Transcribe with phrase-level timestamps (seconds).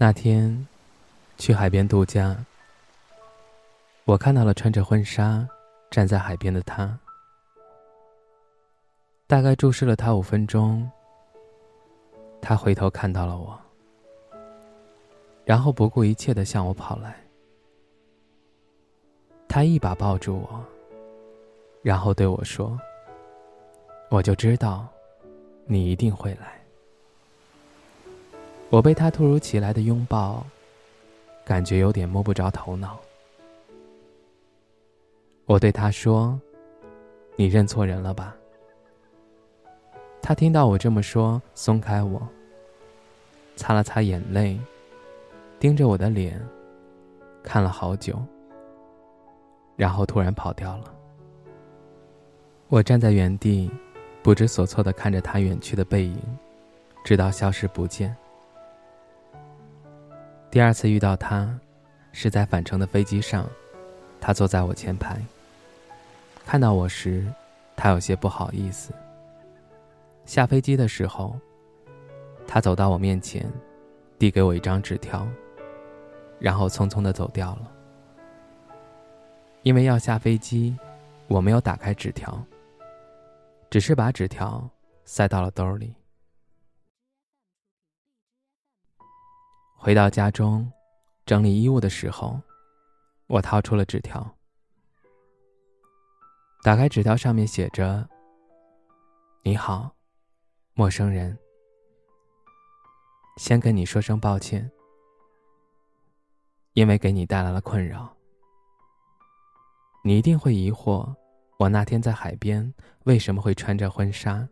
[0.00, 0.64] 那天，
[1.38, 2.36] 去海边度假，
[4.04, 5.44] 我看到了穿着婚纱
[5.90, 6.96] 站在海边的他。
[9.26, 10.88] 大概注视了他五分钟，
[12.40, 13.60] 他回头看到了我，
[15.44, 17.16] 然后不顾一切的向我跑来。
[19.48, 20.64] 他一把抱住我，
[21.82, 22.78] 然后对我说
[24.10, 24.86] ：“我就知道，
[25.64, 26.56] 你一定会来。”
[28.70, 30.44] 我被他突如其来的拥抱，
[31.44, 32.98] 感觉有点摸不着头脑。
[35.46, 36.38] 我对他说
[37.34, 38.36] ：“你认错人了吧？”
[40.20, 42.20] 他听到我这么说，松开我，
[43.56, 44.60] 擦了擦眼泪，
[45.58, 46.38] 盯着我的脸，
[47.42, 48.22] 看了好久，
[49.76, 50.94] 然后突然跑掉了。
[52.68, 53.70] 我站在原地，
[54.22, 56.20] 不知所措的看着他远去的背影，
[57.02, 58.14] 直到消失不见。
[60.50, 61.46] 第二次遇到他，
[62.12, 63.46] 是在返程的飞机上，
[64.18, 65.20] 他坐在我前排。
[66.46, 67.26] 看到我时，
[67.76, 68.90] 他有些不好意思。
[70.24, 71.38] 下飞机的时候，
[72.46, 73.46] 他走到我面前，
[74.18, 75.28] 递给我一张纸条，
[76.38, 77.70] 然后匆匆的走掉了。
[79.64, 80.74] 因为要下飞机，
[81.26, 82.42] 我没有打开纸条，
[83.68, 84.66] 只是把纸条
[85.04, 85.94] 塞到了兜里。
[89.80, 90.70] 回到家中，
[91.24, 92.40] 整理衣物的时候，
[93.28, 94.34] 我掏出了纸条。
[96.64, 98.06] 打开纸条，上面写着
[99.44, 99.94] ：“你好，
[100.74, 101.38] 陌生人。
[103.36, 104.68] 先跟你说声抱歉，
[106.72, 108.12] 因为给你带来了困扰。
[110.02, 111.14] 你一定会疑惑，
[111.56, 112.74] 我那天在海边
[113.04, 114.48] 为什么会穿着婚纱，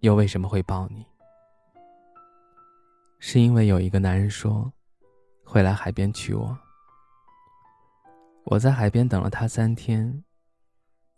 [0.00, 1.04] 又为什么会抱你。”
[3.18, 4.72] 是因为有一个男人说，
[5.44, 6.56] 会来海边娶我。
[8.44, 10.24] 我在海边等了他三天，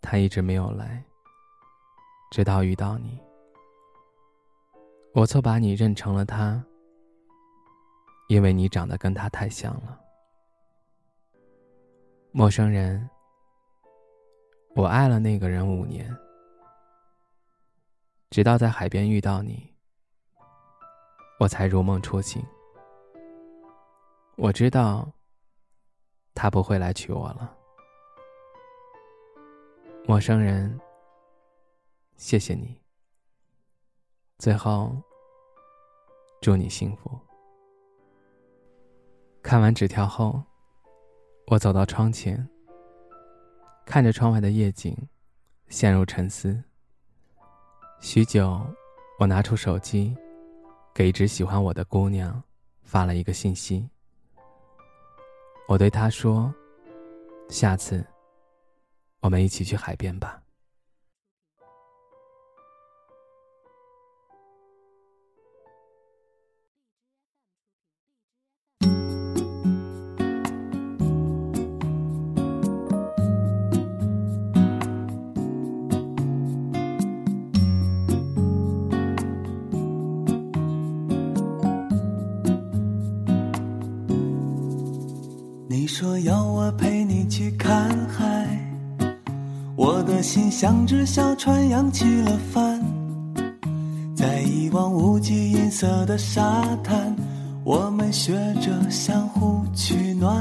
[0.01, 1.03] 他一直没有来。
[2.31, 3.19] 直到遇到你，
[5.13, 6.63] 我错把你认成了他，
[8.29, 9.99] 因为你长得跟他太像了。
[12.31, 13.09] 陌生人，
[14.75, 16.09] 我爱了那个人五年，
[18.29, 19.70] 直到在海边遇到你。
[21.41, 22.39] 我才如梦初醒。
[24.35, 25.11] 我知道，
[26.35, 27.57] 他不会来娶我了。
[30.05, 30.79] 陌生人，
[32.15, 32.79] 谢谢你。
[34.37, 34.95] 最后，
[36.41, 37.19] 祝你幸福。
[39.41, 40.43] 看完纸条后，
[41.47, 42.47] 我走到窗前，
[43.83, 44.95] 看着窗外的夜景，
[45.69, 46.63] 陷入沉思。
[47.99, 48.63] 许久，
[49.17, 50.15] 我拿出手机。
[50.93, 52.41] 给一直喜欢我的姑娘
[52.81, 53.87] 发了一个信息。
[55.67, 56.53] 我对她说
[57.49, 58.05] ：“下次，
[59.21, 60.40] 我们一起去海边吧。”
[85.71, 88.45] 你说要我陪你去看海，
[89.77, 92.81] 我的心像只小船扬起了帆，
[94.13, 97.15] 在一望无际银色的沙滩，
[97.63, 100.35] 我们学着相互取暖。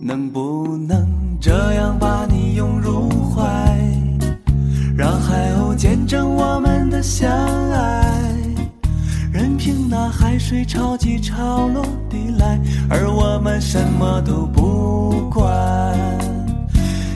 [0.00, 1.06] 能不能
[1.40, 3.46] 这样把你拥入怀，
[4.96, 7.30] 让海鸥见证我们的相
[7.70, 7.95] 爱？
[9.88, 12.58] 那海水潮起潮落地来，
[12.90, 15.44] 而我们什么都不管。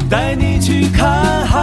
[0.08, 1.58] 带你去看海，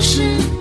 [0.00, 0.59] 是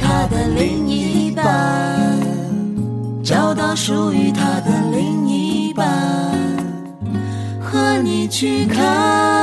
[0.00, 1.44] 他的另一半，
[3.22, 5.86] 找到属于他的另一半，
[7.60, 9.37] 和你去看。